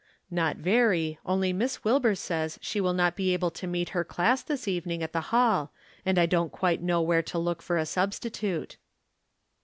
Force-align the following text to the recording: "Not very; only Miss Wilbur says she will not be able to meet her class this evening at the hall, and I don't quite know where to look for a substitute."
"Not 0.31 0.57
very; 0.57 1.19
only 1.27 1.53
Miss 1.53 1.83
Wilbur 1.83 2.15
says 2.15 2.57
she 2.59 2.81
will 2.81 2.91
not 2.95 3.15
be 3.15 3.33
able 3.35 3.51
to 3.51 3.67
meet 3.67 3.89
her 3.89 4.03
class 4.03 4.41
this 4.41 4.67
evening 4.67 5.03
at 5.03 5.13
the 5.13 5.21
hall, 5.29 5.71
and 6.03 6.17
I 6.17 6.25
don't 6.25 6.51
quite 6.51 6.81
know 6.81 7.03
where 7.03 7.21
to 7.21 7.37
look 7.37 7.61
for 7.61 7.77
a 7.77 7.85
substitute." 7.85 8.77